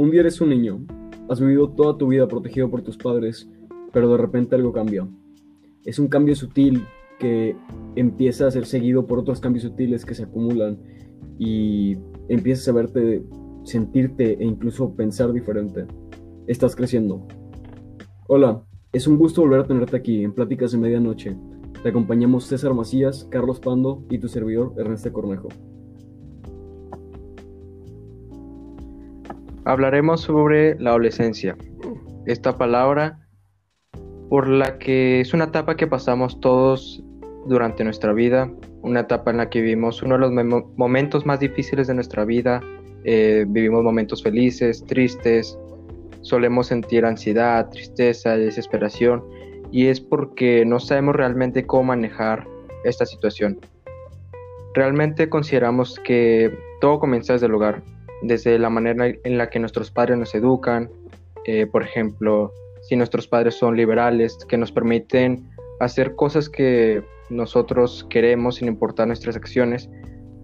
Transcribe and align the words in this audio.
Un 0.00 0.10
día 0.10 0.20
eres 0.20 0.40
un 0.40 0.48
niño, 0.48 0.86
has 1.28 1.42
vivido 1.42 1.68
toda 1.68 1.98
tu 1.98 2.06
vida 2.06 2.26
protegido 2.26 2.70
por 2.70 2.80
tus 2.80 2.96
padres, 2.96 3.50
pero 3.92 4.10
de 4.10 4.16
repente 4.16 4.54
algo 4.54 4.72
cambia. 4.72 5.06
Es 5.84 5.98
un 5.98 6.08
cambio 6.08 6.34
sutil 6.34 6.86
que 7.18 7.54
empieza 7.96 8.46
a 8.46 8.50
ser 8.50 8.64
seguido 8.64 9.06
por 9.06 9.18
otros 9.18 9.40
cambios 9.40 9.64
sutiles 9.64 10.06
que 10.06 10.14
se 10.14 10.22
acumulan 10.22 10.78
y 11.38 11.98
empiezas 12.30 12.66
a 12.68 12.72
verte, 12.72 13.22
sentirte 13.64 14.42
e 14.42 14.44
incluso 14.46 14.96
pensar 14.96 15.34
diferente. 15.34 15.84
Estás 16.46 16.74
creciendo. 16.74 17.28
Hola, 18.26 18.64
es 18.94 19.06
un 19.06 19.18
gusto 19.18 19.42
volver 19.42 19.60
a 19.60 19.66
tenerte 19.66 19.98
aquí 19.98 20.24
en 20.24 20.32
Pláticas 20.32 20.72
de 20.72 20.78
Medianoche. 20.78 21.36
Te 21.82 21.90
acompañamos 21.90 22.46
César 22.46 22.72
Macías, 22.72 23.28
Carlos 23.30 23.60
Pando 23.60 24.02
y 24.08 24.16
tu 24.16 24.28
servidor 24.28 24.72
Ernesto 24.78 25.12
Cornejo. 25.12 25.48
Hablaremos 29.70 30.22
sobre 30.22 30.74
la 30.80 30.90
adolescencia. 30.90 31.56
Esta 32.26 32.58
palabra 32.58 33.20
por 34.28 34.48
la 34.48 34.78
que 34.78 35.20
es 35.20 35.32
una 35.32 35.44
etapa 35.44 35.76
que 35.76 35.86
pasamos 35.86 36.40
todos 36.40 37.04
durante 37.46 37.84
nuestra 37.84 38.12
vida, 38.12 38.50
una 38.82 39.00
etapa 39.02 39.30
en 39.30 39.36
la 39.36 39.48
que 39.48 39.60
vivimos 39.60 40.02
uno 40.02 40.18
de 40.18 40.22
los 40.22 40.32
momentos 40.76 41.24
más 41.24 41.38
difíciles 41.38 41.86
de 41.86 41.94
nuestra 41.94 42.24
vida, 42.24 42.60
eh, 43.04 43.44
vivimos 43.46 43.84
momentos 43.84 44.24
felices, 44.24 44.84
tristes, 44.86 45.56
solemos 46.22 46.66
sentir 46.66 47.04
ansiedad, 47.04 47.70
tristeza, 47.70 48.36
desesperación 48.36 49.22
y 49.70 49.86
es 49.86 50.00
porque 50.00 50.64
no 50.66 50.80
sabemos 50.80 51.14
realmente 51.14 51.64
cómo 51.64 51.84
manejar 51.84 52.44
esta 52.82 53.06
situación. 53.06 53.60
Realmente 54.74 55.28
consideramos 55.28 56.00
que 56.00 56.58
todo 56.80 56.98
comienza 56.98 57.34
desde 57.34 57.46
el 57.46 57.54
hogar, 57.54 57.84
desde 58.22 58.58
la 58.58 58.70
manera 58.70 59.06
en 59.24 59.38
la 59.38 59.48
que 59.50 59.58
nuestros 59.58 59.90
padres 59.90 60.18
nos 60.18 60.34
educan, 60.34 60.90
eh, 61.46 61.66
por 61.66 61.82
ejemplo, 61.82 62.52
si 62.82 62.96
nuestros 62.96 63.26
padres 63.26 63.54
son 63.54 63.76
liberales, 63.76 64.36
que 64.48 64.56
nos 64.56 64.72
permiten 64.72 65.48
hacer 65.80 66.14
cosas 66.14 66.48
que 66.48 67.02
nosotros 67.30 68.06
queremos 68.10 68.56
sin 68.56 68.68
importar 68.68 69.06
nuestras 69.06 69.36
acciones, 69.36 69.88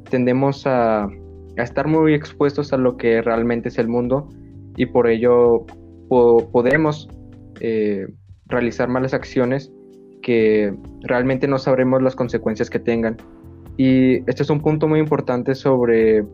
tendemos 0.08 0.66
a, 0.66 1.04
a 1.04 1.62
estar 1.62 1.88
muy 1.88 2.14
expuestos 2.14 2.72
a 2.72 2.76
lo 2.76 2.96
que 2.96 3.22
realmente 3.22 3.68
es 3.68 3.78
el 3.78 3.88
mundo 3.88 4.28
y 4.76 4.86
por 4.86 5.08
ello 5.08 5.66
podemos 6.08 7.08
eh, 7.60 8.06
realizar 8.46 8.88
malas 8.88 9.14
acciones 9.14 9.72
que 10.22 10.74
realmente 11.02 11.48
no 11.48 11.58
sabremos 11.58 12.02
las 12.02 12.14
consecuencias 12.14 12.70
que 12.70 12.78
tengan. 12.78 13.16
Y 13.76 14.18
este 14.28 14.42
es 14.42 14.50
un 14.50 14.60
punto 14.60 14.88
muy 14.88 15.00
importante 15.00 15.54
sobre 15.54 16.24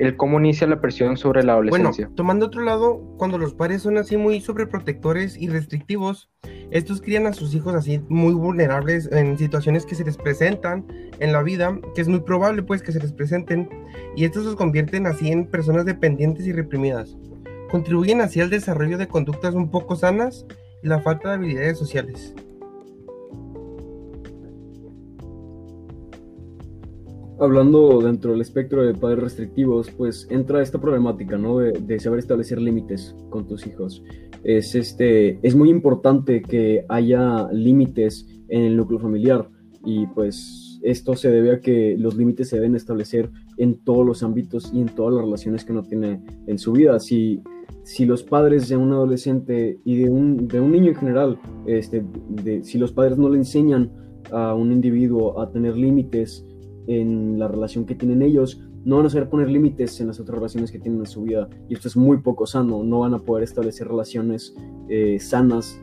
el 0.00 0.16
cómo 0.16 0.40
inicia 0.40 0.66
la 0.66 0.80
presión 0.80 1.18
sobre 1.18 1.44
la 1.44 1.52
adolescencia. 1.52 2.06
Bueno, 2.06 2.16
tomando 2.16 2.46
otro 2.46 2.62
lado, 2.62 3.02
cuando 3.18 3.36
los 3.36 3.52
padres 3.52 3.82
son 3.82 3.98
así 3.98 4.16
muy 4.16 4.40
sobreprotectores 4.40 5.36
y 5.36 5.48
restrictivos, 5.48 6.30
estos 6.70 7.02
crían 7.02 7.26
a 7.26 7.34
sus 7.34 7.54
hijos 7.54 7.74
así 7.74 8.00
muy 8.08 8.32
vulnerables 8.32 9.12
en 9.12 9.36
situaciones 9.36 9.84
que 9.84 9.94
se 9.94 10.04
les 10.04 10.16
presentan 10.16 10.86
en 11.18 11.32
la 11.32 11.42
vida, 11.42 11.78
que 11.94 12.00
es 12.00 12.08
muy 12.08 12.20
probable 12.20 12.62
pues 12.62 12.82
que 12.82 12.92
se 12.92 13.00
les 13.00 13.12
presenten, 13.12 13.68
y 14.16 14.24
estos 14.24 14.46
los 14.46 14.56
convierten 14.56 15.06
así 15.06 15.30
en 15.30 15.46
personas 15.46 15.84
dependientes 15.84 16.46
y 16.46 16.52
reprimidas. 16.52 17.18
Contribuyen 17.70 18.22
así 18.22 18.40
al 18.40 18.48
desarrollo 18.48 18.96
de 18.96 19.06
conductas 19.06 19.54
un 19.54 19.70
poco 19.70 19.96
sanas 19.96 20.46
y 20.82 20.88
la 20.88 21.00
falta 21.00 21.28
de 21.28 21.34
habilidades 21.34 21.78
sociales. 21.78 22.34
Hablando 27.40 28.00
dentro 28.00 28.32
del 28.32 28.42
espectro 28.42 28.82
de 28.82 28.94
padres 28.94 29.20
restrictivos, 29.20 29.90
pues 29.90 30.26
entra 30.30 30.62
esta 30.62 30.80
problemática, 30.80 31.38
¿no? 31.38 31.58
De, 31.58 31.98
saber 31.98 32.18
establecer 32.18 32.60
límites 32.60 33.16
con 33.30 33.46
tus 33.46 33.66
hijos. 33.66 34.02
Es, 34.44 34.74
este, 34.74 35.38
es 35.42 35.56
muy 35.56 35.70
importante 35.70 36.42
que 36.42 36.84
haya 36.88 37.48
límites 37.50 38.26
en 38.48 38.64
el 38.64 38.76
núcleo 38.76 39.00
familiar 39.00 39.48
y 39.84 40.06
pues 40.08 40.78
esto 40.82 41.14
se 41.14 41.30
debe 41.30 41.52
a 41.52 41.60
que 41.60 41.96
los 41.98 42.16
límites 42.16 42.50
se 42.50 42.56
deben 42.56 42.74
establecer 42.74 43.30
en 43.56 43.78
todos 43.84 44.06
los 44.06 44.22
ámbitos 44.22 44.70
y 44.74 44.80
en 44.82 44.88
todas 44.88 45.14
las 45.14 45.24
relaciones 45.24 45.64
que 45.64 45.72
uno 45.72 45.82
tiene 45.82 46.22
en 46.46 46.58
su 46.58 46.72
vida. 46.72 47.00
Si 47.00 47.42
si 47.82 48.04
los 48.04 48.22
padres 48.22 48.68
de 48.68 48.76
un 48.76 48.92
adolescente 48.92 49.80
y 49.84 49.96
de 49.96 50.10
un, 50.10 50.46
de 50.46 50.60
un 50.60 50.72
niño 50.72 50.90
en 50.90 50.96
general, 50.96 51.40
este, 51.66 52.04
de, 52.28 52.62
si 52.62 52.78
los 52.78 52.92
padres 52.92 53.18
no 53.18 53.28
le 53.28 53.38
enseñan 53.38 53.90
a 54.30 54.54
un 54.54 54.70
individuo 54.72 55.40
a 55.40 55.50
tener 55.50 55.76
límites 55.76 56.46
en 56.90 57.38
la 57.38 57.46
relación 57.46 57.84
que 57.84 57.94
tienen 57.94 58.20
ellos, 58.20 58.60
no 58.84 58.96
van 58.96 59.06
a 59.06 59.10
saber 59.10 59.28
poner 59.28 59.48
límites 59.48 60.00
en 60.00 60.08
las 60.08 60.18
otras 60.18 60.36
relaciones 60.38 60.72
que 60.72 60.78
tienen 60.78 61.00
en 61.00 61.06
su 61.06 61.22
vida. 61.22 61.48
Y 61.68 61.74
esto 61.74 61.86
es 61.86 61.96
muy 61.96 62.18
poco 62.18 62.46
sano, 62.46 62.82
no 62.82 63.00
van 63.00 63.14
a 63.14 63.18
poder 63.18 63.44
establecer 63.44 63.86
relaciones 63.86 64.54
eh, 64.88 65.18
sanas 65.20 65.80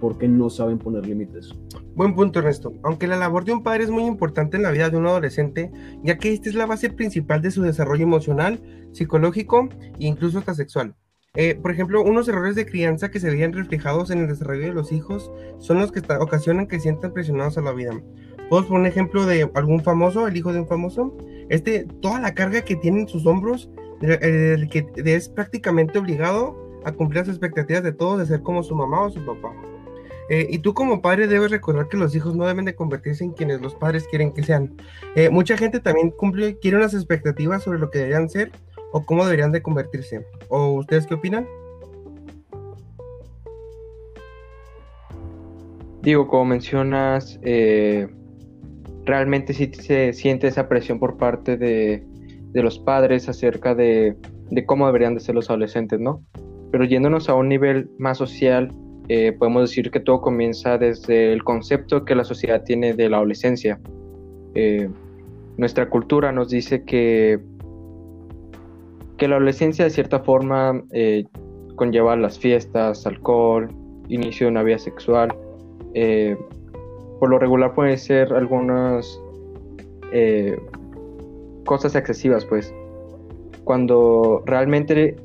porque 0.00 0.28
no 0.28 0.48
saben 0.48 0.78
poner 0.78 1.06
límites. 1.06 1.52
Buen 1.94 2.14
punto, 2.14 2.38
Ernesto. 2.38 2.72
Aunque 2.82 3.06
la 3.06 3.16
labor 3.16 3.44
de 3.44 3.52
un 3.52 3.62
padre 3.62 3.84
es 3.84 3.90
muy 3.90 4.04
importante 4.04 4.56
en 4.56 4.62
la 4.62 4.70
vida 4.70 4.88
de 4.88 4.96
un 4.96 5.06
adolescente, 5.06 5.70
ya 6.02 6.16
que 6.16 6.32
esta 6.32 6.48
es 6.48 6.54
la 6.54 6.66
base 6.66 6.90
principal 6.90 7.42
de 7.42 7.50
su 7.50 7.62
desarrollo 7.62 8.04
emocional, 8.04 8.60
psicológico 8.92 9.68
e 9.98 10.06
incluso 10.06 10.38
hasta 10.38 10.54
sexual. 10.54 10.94
Eh, 11.34 11.54
por 11.54 11.70
ejemplo, 11.70 12.02
unos 12.02 12.28
errores 12.28 12.56
de 12.56 12.64
crianza 12.64 13.10
que 13.10 13.20
se 13.20 13.28
veían 13.28 13.52
reflejados 13.52 14.10
en 14.10 14.20
el 14.20 14.28
desarrollo 14.28 14.68
de 14.68 14.72
los 14.72 14.90
hijos 14.90 15.30
son 15.58 15.78
los 15.78 15.92
que 15.92 16.00
ocasionan 16.18 16.66
que 16.66 16.80
sientan 16.80 17.12
presionados 17.12 17.58
a 17.58 17.62
la 17.62 17.72
vida. 17.72 17.92
Puedo 18.48 18.66
poner 18.66 18.80
un 18.80 18.86
ejemplo 18.86 19.26
de 19.26 19.50
algún 19.54 19.82
famoso, 19.82 20.26
el 20.26 20.36
hijo 20.36 20.52
de 20.52 20.60
un 20.60 20.68
famoso. 20.68 21.16
Este, 21.48 21.86
toda 22.00 22.20
la 22.20 22.34
carga 22.34 22.62
que 22.62 22.76
tiene 22.76 23.00
en 23.00 23.08
sus 23.08 23.26
hombros, 23.26 23.70
el 24.00 24.68
que 24.68 24.86
es 24.96 25.28
prácticamente 25.28 25.98
obligado 25.98 26.56
a 26.84 26.92
cumplir 26.92 27.22
las 27.22 27.28
expectativas 27.28 27.82
de 27.82 27.92
todos 27.92 28.18
de 28.18 28.26
ser 28.26 28.42
como 28.42 28.62
su 28.62 28.74
mamá 28.74 29.02
o 29.02 29.10
su 29.10 29.24
papá. 29.24 29.52
Eh, 30.28 30.46
y 30.50 30.58
tú 30.58 30.74
como 30.74 31.02
padre 31.02 31.28
debes 31.28 31.50
recordar 31.50 31.88
que 31.88 31.96
los 31.96 32.14
hijos 32.16 32.34
no 32.34 32.46
deben 32.46 32.64
de 32.64 32.74
convertirse 32.74 33.22
en 33.24 33.32
quienes 33.32 33.60
los 33.60 33.74
padres 33.74 34.06
quieren 34.08 34.32
que 34.32 34.42
sean. 34.42 34.76
Eh, 35.14 35.30
mucha 35.30 35.56
gente 35.56 35.78
también 35.78 36.10
cumple, 36.10 36.58
quiere 36.58 36.76
unas 36.76 36.94
expectativas 36.94 37.62
sobre 37.62 37.78
lo 37.78 37.90
que 37.90 37.98
deberían 37.98 38.28
ser 38.28 38.50
o 38.92 39.04
cómo 39.04 39.24
deberían 39.24 39.52
de 39.52 39.62
convertirse. 39.62 40.26
¿O 40.48 40.72
ustedes 40.74 41.06
qué 41.06 41.14
opinan? 41.14 41.46
Digo, 46.02 46.28
como 46.28 46.44
mencionas, 46.44 47.38
eh, 47.42 48.08
realmente 49.06 49.54
sí 49.54 49.70
se 49.72 50.12
siente 50.12 50.48
esa 50.48 50.68
presión 50.68 50.98
por 50.98 51.16
parte 51.16 51.56
de, 51.56 52.04
los 52.52 52.78
padres 52.78 53.28
acerca 53.28 53.74
de, 53.74 54.16
cómo 54.66 54.86
deberían 54.86 55.14
de 55.14 55.20
ser 55.20 55.34
los 55.34 55.48
adolescentes, 55.48 56.00
¿no? 56.00 56.22
Pero 56.72 56.84
yéndonos 56.84 57.28
a 57.28 57.34
un 57.34 57.48
nivel 57.48 57.88
más 57.98 58.18
social, 58.18 58.72
eh, 59.08 59.32
podemos 59.32 59.70
decir 59.70 59.90
que 59.90 60.00
todo 60.00 60.20
comienza 60.20 60.76
desde 60.78 61.32
el 61.32 61.44
concepto 61.44 62.04
que 62.04 62.14
la 62.14 62.24
sociedad 62.24 62.64
tiene 62.64 62.94
de 62.94 63.08
la 63.08 63.18
adolescencia. 63.18 63.78
Eh, 64.54 64.88
nuestra 65.56 65.88
cultura 65.88 66.32
nos 66.32 66.50
dice 66.50 66.84
que 66.84 67.40
que 69.16 69.28
la 69.28 69.36
adolescencia 69.36 69.84
de 69.84 69.90
cierta 69.90 70.20
forma 70.20 70.82
eh, 70.92 71.24
conlleva 71.76 72.16
las 72.16 72.38
fiestas, 72.38 73.06
alcohol, 73.06 73.68
inicio 74.08 74.46
de 74.46 74.50
una 74.50 74.62
vida 74.62 74.78
sexual. 74.78 75.34
Eh, 77.16 77.18
por 77.18 77.30
lo 77.30 77.38
regular 77.38 77.74
puede 77.74 77.96
ser 77.96 78.32
algunas 78.32 79.20
eh, 80.12 80.56
cosas 81.64 81.94
excesivas, 81.94 82.44
pues. 82.44 82.72
Cuando 83.64 84.42
realmente 84.46 85.16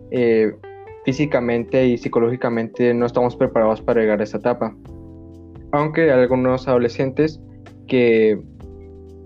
físicamente 1.05 1.85
y 1.87 1.97
psicológicamente 1.97 2.93
no 2.93 3.05
estamos 3.05 3.35
preparados 3.35 3.81
para 3.81 4.01
llegar 4.01 4.19
a 4.21 4.23
esa 4.23 4.37
etapa. 4.37 4.75
Aunque 5.71 6.11
hay 6.11 6.21
algunos 6.21 6.67
adolescentes 6.67 7.39
que 7.87 8.39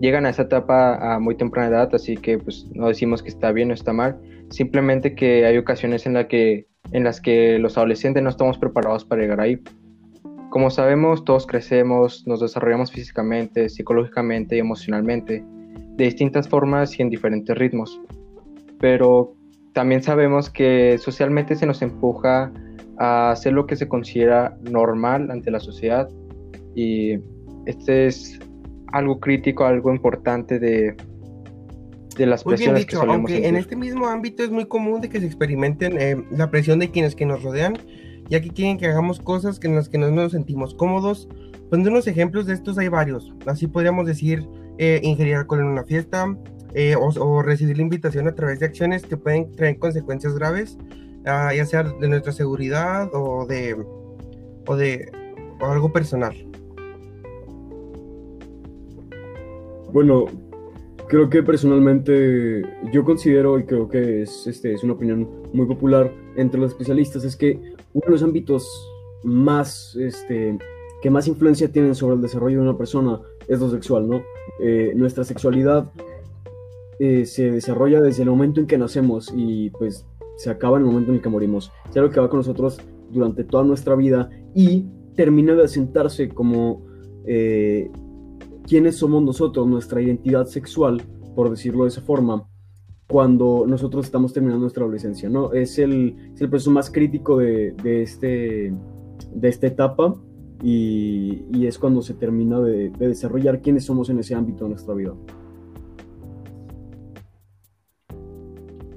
llegan 0.00 0.26
a 0.26 0.30
esa 0.30 0.42
etapa 0.42 1.14
a 1.14 1.18
muy 1.18 1.36
temprana 1.36 1.68
edad, 1.68 1.94
así 1.94 2.16
que 2.16 2.38
pues 2.38 2.66
no 2.74 2.88
decimos 2.88 3.22
que 3.22 3.28
está 3.28 3.52
bien 3.52 3.70
o 3.70 3.74
está 3.74 3.92
mal, 3.92 4.18
simplemente 4.50 5.14
que 5.14 5.44
hay 5.44 5.56
ocasiones 5.58 6.06
en, 6.06 6.14
la 6.14 6.28
que, 6.28 6.66
en 6.92 7.04
las 7.04 7.20
que 7.20 7.58
los 7.58 7.76
adolescentes 7.76 8.22
no 8.22 8.30
estamos 8.30 8.58
preparados 8.58 9.04
para 9.04 9.22
llegar 9.22 9.40
ahí. 9.40 9.60
Como 10.50 10.70
sabemos, 10.70 11.24
todos 11.24 11.46
crecemos, 11.46 12.26
nos 12.26 12.40
desarrollamos 12.40 12.90
físicamente, 12.92 13.68
psicológicamente 13.68 14.56
y 14.56 14.60
emocionalmente, 14.60 15.44
de 15.96 16.04
distintas 16.04 16.48
formas 16.48 16.98
y 16.98 17.02
en 17.02 17.10
diferentes 17.10 17.56
ritmos. 17.56 18.00
Pero 18.78 19.34
también 19.72 20.02
sabemos 20.02 20.48
que 20.50 20.96
socialmente 20.98 21.54
se 21.54 21.66
nos 21.66 21.82
empuja 21.82 22.52
a 22.98 23.30
hacer 23.30 23.52
lo 23.52 23.66
que 23.66 23.76
se 23.76 23.88
considera 23.88 24.56
normal 24.62 25.30
ante 25.30 25.50
la 25.50 25.60
sociedad 25.60 26.08
y 26.74 27.18
este 27.66 28.06
es 28.06 28.38
algo 28.92 29.20
crítico, 29.20 29.64
algo 29.64 29.92
importante 29.92 30.58
de, 30.58 30.96
de 32.16 32.26
las 32.26 32.46
muy 32.46 32.56
bien 32.56 32.74
dicho, 32.74 33.02
aunque 33.02 33.46
en 33.46 33.56
este 33.56 33.76
mismo 33.76 34.06
ámbito 34.06 34.42
es 34.42 34.50
muy 34.50 34.66
común 34.66 35.00
de 35.00 35.08
que 35.08 35.20
se 35.20 35.26
experimenten 35.26 36.00
eh, 36.00 36.24
la 36.30 36.50
presión 36.50 36.78
de 36.78 36.90
quienes 36.90 37.14
que 37.14 37.26
nos 37.26 37.42
rodean, 37.42 37.76
ya 38.28 38.40
que 38.40 38.50
quieren 38.50 38.78
que 38.78 38.86
hagamos 38.86 39.20
cosas 39.20 39.60
en 39.62 39.74
las 39.74 39.88
que 39.88 39.98
no 39.98 40.10
nos 40.10 40.32
sentimos 40.32 40.74
cómodos. 40.74 41.28
Poniendo 41.70 41.90
unos 41.90 42.06
ejemplos 42.06 42.46
de 42.46 42.54
estos 42.54 42.78
hay 42.78 42.88
varios. 42.88 43.32
Así 43.46 43.66
podríamos 43.66 44.06
decir 44.06 44.46
eh, 44.78 45.00
ingerir 45.02 45.36
alcohol 45.36 45.60
en 45.60 45.66
una 45.66 45.84
fiesta 45.84 46.36
eh, 46.74 46.94
o, 46.96 47.42
recibir 47.42 47.76
la 47.76 47.82
invitación 47.82 48.28
a 48.28 48.34
través 48.34 48.60
de 48.60 48.66
acciones 48.66 49.02
que 49.04 49.16
pueden 49.16 49.50
traer 49.52 49.78
consecuencias 49.78 50.34
graves. 50.34 50.78
ah, 51.26 51.52
ya 51.54 51.64
sea 51.64 51.82
de 51.82 52.08
nuestra 52.08 52.32
seguridad 52.32 53.08
o 53.12 53.46
de, 53.46 53.76
o 54.66 54.76
de 54.76 55.10
algo 55.60 55.92
personal. 55.92 56.34
Bueno, 59.92 60.26
creo 61.08 61.30
que 61.30 61.42
personalmente 61.42 62.62
yo 62.92 63.04
considero 63.04 63.58
y 63.58 63.64
creo 63.64 63.88
que 63.88 64.22
es, 64.22 64.46
este, 64.46 64.74
es 64.74 64.82
una 64.82 64.94
opinión 64.94 65.28
muy 65.52 65.66
popular 65.66 66.12
entre 66.36 66.60
los 66.60 66.72
especialistas 66.72 67.24
es 67.24 67.36
que 67.36 67.58
uno 67.92 68.04
de 68.06 68.10
los 68.10 68.22
ámbitos 68.22 68.68
más 69.22 69.96
este, 69.96 70.58
que 71.02 71.10
más 71.10 71.28
influencia 71.28 71.70
tienen 71.70 71.94
sobre 71.94 72.16
el 72.16 72.22
desarrollo 72.22 72.58
de 72.58 72.62
una 72.62 72.78
persona 72.78 73.20
es 73.48 73.60
lo 73.60 73.70
sexual, 73.70 74.08
¿no? 74.08 74.22
Eh, 74.60 74.92
nuestra 74.96 75.24
sexualidad 75.24 75.90
eh, 76.98 77.26
se 77.26 77.50
desarrolla 77.50 78.00
desde 78.00 78.22
el 78.22 78.30
momento 78.30 78.60
en 78.60 78.66
que 78.66 78.78
nacemos 78.78 79.32
y 79.34 79.70
pues 79.70 80.06
se 80.36 80.50
acaba 80.50 80.78
en 80.78 80.84
el 80.84 80.90
momento 80.90 81.10
en 81.10 81.16
el 81.16 81.22
que 81.22 81.28
morimos. 81.28 81.72
Es 81.88 81.96
algo 81.96 82.10
que 82.10 82.20
va 82.20 82.28
con 82.28 82.38
nosotros 82.40 82.80
durante 83.10 83.44
toda 83.44 83.64
nuestra 83.64 83.94
vida 83.94 84.30
y 84.54 84.86
termina 85.14 85.54
de 85.54 85.64
asentarse 85.64 86.28
como 86.28 86.84
eh, 87.26 87.90
quiénes 88.66 88.96
somos 88.96 89.22
nosotros, 89.22 89.66
nuestra 89.66 90.00
identidad 90.02 90.46
sexual, 90.46 91.02
por 91.34 91.50
decirlo 91.50 91.84
de 91.84 91.88
esa 91.88 92.02
forma, 92.02 92.48
cuando 93.06 93.64
nosotros 93.66 94.06
estamos 94.06 94.32
terminando 94.32 94.62
nuestra 94.62 94.82
adolescencia, 94.82 95.28
¿no? 95.28 95.52
Es 95.52 95.78
el, 95.78 96.16
es 96.34 96.40
el 96.40 96.50
proceso 96.50 96.70
más 96.70 96.90
crítico 96.90 97.38
de, 97.38 97.72
de, 97.82 98.02
este, 98.02 98.74
de 99.32 99.48
esta 99.48 99.66
etapa 99.68 100.16
y, 100.62 101.66
es 101.66 101.78
cuando 101.78 102.02
se 102.02 102.14
termina 102.14 102.60
de, 102.60 102.90
desarrollar 102.90 103.60
quiénes 103.60 103.84
somos 103.84 104.08
en 104.10 104.18
ese 104.18 104.34
ámbito 104.34 104.64
de 104.64 104.70
nuestra 104.70 104.94
vida. 104.94 105.14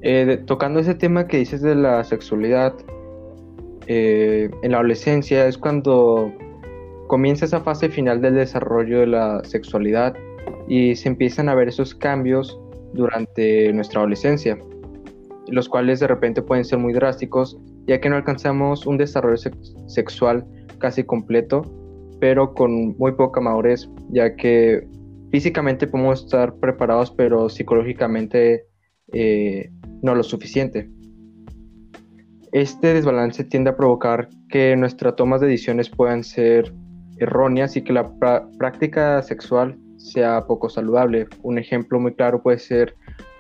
Eh, 0.01 0.41
tocando 0.45 0.79
ese 0.79 0.95
tema 0.95 1.27
que 1.27 1.37
dices 1.37 1.61
de 1.61 1.75
la 1.75 2.03
sexualidad, 2.03 2.73
eh, 3.87 4.49
en 4.61 4.71
la 4.71 4.77
adolescencia 4.77 5.47
es 5.47 5.57
cuando 5.57 6.31
comienza 7.09 7.45
esa 7.45 7.61
fase 7.61 7.89
final 7.89 8.21
del 8.21 8.35
desarrollo 8.35 8.99
de 8.99 9.07
la 9.07 9.43
sexualidad 9.43 10.15
y 10.67 10.95
se 10.95 11.09
empiezan 11.09 11.49
a 11.49 11.55
ver 11.55 11.67
esos 11.67 11.95
cambios 11.95 12.61
durante 12.93 13.73
nuestra 13.73 14.01
adolescencia, 14.01 14.59
los 15.47 15.67
cuales 15.67 15.99
de 15.99 16.07
repente 16.07 16.43
pueden 16.43 16.63
ser 16.63 16.77
muy 16.77 16.93
drásticos, 16.93 17.59
ya 17.87 17.99
que 17.99 18.11
no 18.11 18.15
alcanzamos 18.15 18.85
un 18.85 18.97
desarrollo 18.97 19.37
sexual 19.87 20.45
casi 20.77 21.03
completo, 21.03 21.63
pero 22.19 22.53
con 22.53 22.95
muy 22.99 23.13
poca 23.13 23.41
madurez, 23.41 23.89
ya 24.11 24.35
que 24.35 24.87
físicamente 25.31 25.87
podemos 25.87 26.25
estar 26.25 26.53
preparados, 26.57 27.09
pero 27.09 27.49
psicológicamente 27.49 28.67
eh, 29.13 29.71
no 30.03 30.13
lo 30.13 30.21
suficiente. 30.21 30.87
Este 32.51 32.93
desbalance 32.93 33.43
tiende 33.45 33.71
a 33.71 33.75
provocar 33.75 34.29
que 34.47 34.75
nuestras 34.75 35.15
tomas 35.15 35.41
de 35.41 35.47
decisiones 35.47 35.89
puedan 35.89 36.23
ser 36.23 36.71
erróneas 37.19 37.75
y 37.77 37.83
que 37.83 37.93
la 37.93 38.11
práctica 38.57 39.21
sexual 39.21 39.77
sea 39.97 40.45
poco 40.45 40.69
saludable. 40.69 41.27
Un 41.43 41.57
ejemplo 41.57 41.99
muy 41.99 42.13
claro 42.13 42.41
puede 42.41 42.59
ser 42.59 42.95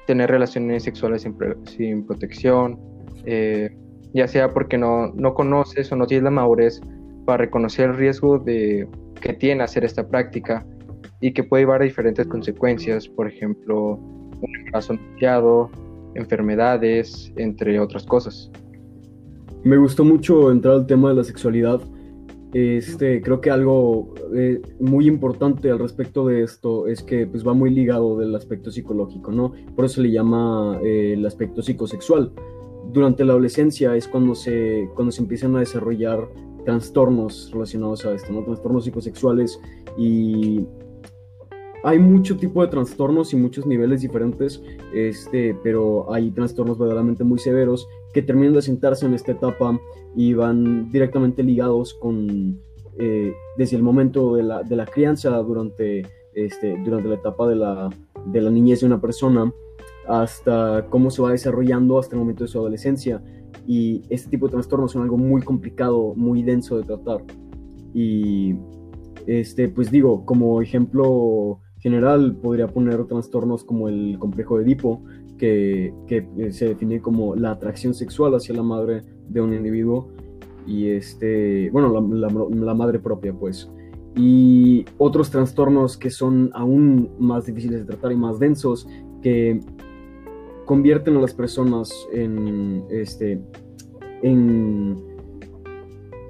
tener 0.07 0.29
relaciones 0.29 0.83
sexuales 0.83 1.21
sin, 1.65 2.05
protección, 2.05 2.79
eh, 3.25 3.69
ya 4.13 4.27
sea 4.27 4.49
porque 4.49 4.77
no, 4.77 5.07
no 5.13 5.33
conoces 5.33 5.91
o 5.91 5.95
no 5.95 6.07
tienes 6.07 6.23
la 6.23 6.31
madurez 6.31 6.81
para 7.25 7.37
reconocer 7.37 7.91
el 7.91 7.97
riesgo 7.97 8.39
de, 8.39 8.87
que 9.21 9.33
tiene 9.33 9.63
hacer 9.63 9.85
esta 9.85 10.07
práctica 10.07 10.65
y 11.21 11.33
que 11.33 11.43
puede 11.43 11.63
llevar 11.63 11.81
a 11.81 11.85
diferentes 11.85 12.25
consecuencias, 12.27 13.07
por 13.07 13.27
ejemplo, 13.27 13.93
un 13.95 14.55
embarazo 14.57 14.93
anunciado, 14.93 15.69
enfermedades, 16.15 17.31
entre 17.35 17.79
otras 17.79 18.05
cosas. 18.05 18.51
Me 19.63 19.77
gustó 19.77 20.05
mucho 20.05 20.51
entrar 20.51 20.75
al 20.75 20.87
tema 20.87 21.09
de 21.09 21.15
la 21.15 21.23
sexualidad. 21.23 21.81
Este, 22.53 23.21
creo 23.21 23.41
que 23.41 23.51
algo 23.51 24.15
eh, 24.35 24.59
muy 24.79 25.07
importante 25.07 25.69
al 25.69 25.77
respecto 25.77 26.25
de 26.25 26.41
esto 26.41 26.87
es 26.87 27.03
que 27.03 27.27
pues, 27.27 27.47
va 27.47 27.53
muy 27.53 27.69
ligado 27.69 28.17
del 28.17 28.35
aspecto 28.35 28.71
psicológico, 28.71 29.31
¿no? 29.31 29.53
Por 29.75 29.85
eso 29.85 29.95
se 29.95 30.01
le 30.01 30.11
llama 30.11 30.79
eh, 30.83 31.13
el 31.13 31.25
aspecto 31.25 31.61
psicosexual. 31.61 32.31
Durante 32.91 33.23
la 33.23 33.33
adolescencia 33.33 33.95
es 33.95 34.07
cuando 34.07 34.33
se, 34.33 34.89
cuando 34.95 35.11
se 35.11 35.21
empiezan 35.21 35.55
a 35.55 35.59
desarrollar 35.59 36.27
trastornos 36.65 37.51
relacionados 37.53 38.03
a 38.05 38.13
esto, 38.13 38.33
¿no? 38.33 38.43
Trastornos 38.43 38.83
psicosexuales 38.85 39.59
y 39.95 40.65
hay 41.83 41.99
mucho 41.99 42.35
tipo 42.35 42.61
de 42.61 42.67
trastornos 42.69 43.31
y 43.33 43.37
muchos 43.37 43.65
niveles 43.65 44.01
diferentes, 44.01 44.61
este, 44.93 45.55
pero 45.63 46.11
hay 46.11 46.31
trastornos 46.31 46.77
verdaderamente 46.77 47.23
muy 47.23 47.39
severos 47.39 47.87
que 48.13 48.21
terminan 48.21 48.53
de 48.53 48.61
sentarse 48.61 49.05
en 49.05 49.13
esta 49.13 49.31
etapa 49.31 49.79
y 50.15 50.33
van 50.33 50.91
directamente 50.91 51.43
ligados 51.43 51.93
con, 51.93 52.59
eh, 52.97 53.33
desde 53.57 53.77
el 53.77 53.83
momento 53.83 54.35
de 54.35 54.43
la, 54.43 54.63
de 54.63 54.75
la 54.75 54.85
crianza 54.85 55.29
durante, 55.37 56.03
este, 56.33 56.77
durante 56.83 57.07
la 57.09 57.15
etapa 57.15 57.47
de 57.47 57.55
la, 57.55 57.89
de 58.25 58.41
la 58.41 58.49
niñez 58.49 58.81
de 58.81 58.87
una 58.87 58.99
persona 58.99 59.51
hasta 60.07 60.87
cómo 60.89 61.11
se 61.11 61.21
va 61.21 61.31
desarrollando 61.31 61.99
hasta 61.99 62.15
el 62.15 62.19
momento 62.19 62.43
de 62.43 62.47
su 62.47 62.57
adolescencia. 62.57 63.21
Y 63.67 64.01
este 64.09 64.31
tipo 64.31 64.47
de 64.47 64.53
trastornos 64.53 64.91
son 64.91 65.03
algo 65.03 65.17
muy 65.17 65.41
complicado, 65.41 66.13
muy 66.15 66.41
denso 66.41 66.77
de 66.77 66.83
tratar. 66.83 67.21
Y, 67.93 68.55
este, 69.27 69.69
pues 69.69 69.91
digo, 69.91 70.25
como 70.25 70.61
ejemplo 70.61 71.59
general, 71.77 72.35
podría 72.41 72.67
poner 72.67 73.05
trastornos 73.05 73.63
como 73.63 73.87
el 73.87 74.17
complejo 74.19 74.57
de 74.57 74.63
Edipo, 74.63 75.03
que, 75.39 75.93
eh, 76.07 76.51
se 76.51 76.67
define 76.67 77.01
como 77.01 77.35
la 77.35 77.51
atracción 77.51 77.95
sexual 77.95 78.35
hacia 78.35 78.53
la 78.53 78.63
madre 78.63 79.01
de 79.27 79.41
un 79.41 79.53
individuo. 79.53 80.09
Y 80.67 80.89
este, 80.89 81.71
bueno, 81.71 81.89
la, 82.11 82.29
la 82.29 82.73
madre 82.75 82.99
propia, 82.99 83.33
pues 83.33 83.71
y 84.15 84.85
otros 84.97 85.29
trastornos 85.29 85.97
que 85.97 86.09
son 86.09 86.51
aún 86.53 87.09
más 87.19 87.45
difíciles 87.45 87.81
de 87.81 87.85
tratar 87.85 88.11
y 88.11 88.15
más 88.15 88.39
densos, 88.39 88.87
que 89.21 89.59
convierten 90.65 91.17
a 91.17 91.21
las 91.21 91.33
personas 91.33 91.91
en, 92.11 92.83
este, 92.89 93.41
en 94.21 94.97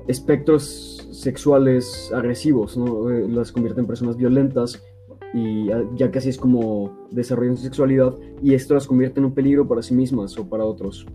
espectros 0.08 1.08
sexuales 1.12 2.12
agresivos, 2.14 2.78
¿no? 2.78 3.10
Eh, 3.10 3.28
las 3.28 3.52
convierten 3.52 3.84
en 3.84 3.88
personas 3.88 4.18
violentas 4.18 4.82
y 5.34 5.68
ya 5.96 6.12
casi 6.12 6.30
es 6.30 6.38
como 6.38 7.08
desarrollan 7.12 7.58
su 7.58 7.64
sexualidad 7.64 8.16
y 8.42 8.54
esto 8.54 8.74
las 8.74 8.88
convierte 8.88 9.20
en 9.20 9.26
un 9.26 9.34
peligro 9.34 9.68
para 9.68 9.82
sí 9.82 9.94
mismas 9.94 10.38
o 10.38 10.48
para 10.48 10.66
otros. 10.66 11.06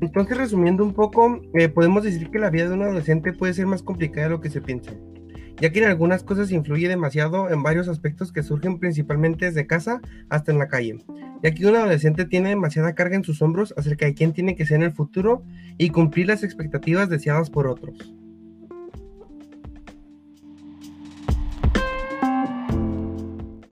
Entonces, 0.00 0.36
resumiendo 0.36 0.82
un 0.82 0.94
poco, 0.94 1.40
eh, 1.54 1.68
podemos 1.68 2.04
decir 2.04 2.30
que 2.30 2.38
la 2.38 2.48
vida 2.48 2.68
de 2.68 2.74
un 2.74 2.82
adolescente 2.82 3.32
puede 3.32 3.52
ser 3.52 3.66
más 3.66 3.82
complicada 3.82 4.28
de 4.28 4.30
lo 4.30 4.40
que 4.40 4.48
se 4.48 4.62
piensa 4.62 4.92
ya 5.60 5.70
que 5.70 5.80
en 5.80 5.88
algunas 5.88 6.22
cosas 6.22 6.50
influye 6.50 6.88
demasiado 6.88 7.50
en 7.50 7.62
varios 7.62 7.86
aspectos 7.88 8.32
que 8.32 8.42
surgen 8.42 8.78
principalmente 8.78 9.44
desde 9.44 9.66
casa 9.66 10.00
hasta 10.30 10.52
en 10.52 10.58
la 10.58 10.68
calle, 10.68 11.04
ya 11.42 11.54
que 11.54 11.66
un 11.66 11.76
adolescente 11.76 12.24
tiene 12.24 12.48
demasiada 12.50 12.94
carga 12.94 13.16
en 13.16 13.24
sus 13.24 13.42
hombros 13.42 13.74
acerca 13.76 14.06
de 14.06 14.14
quién 14.14 14.32
tiene 14.32 14.56
que 14.56 14.64
ser 14.64 14.76
en 14.76 14.84
el 14.84 14.92
futuro 14.92 15.42
y 15.76 15.90
cumplir 15.90 16.28
las 16.28 16.42
expectativas 16.42 17.10
deseadas 17.10 17.50
por 17.50 17.66
otros. 17.66 18.14